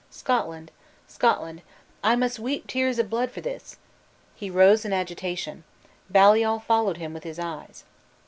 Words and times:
Scotland! 0.09 0.71
Scotland! 1.07 1.61
I 2.03 2.15
must 2.15 2.39
weep 2.39 2.65
tears 2.65 2.97
of 2.97 3.07
blood 3.07 3.29
for 3.29 3.39
this!" 3.41 3.77
He 4.33 4.49
rose 4.49 4.83
in 4.83 4.93
agitation. 4.93 5.63
Baliol 6.11 6.57
followed 6.61 6.97
him 6.97 7.13
with 7.13 7.23
his 7.23 7.37
eyes. 7.37 7.83